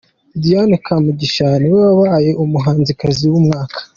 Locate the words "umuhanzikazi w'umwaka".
2.43-3.79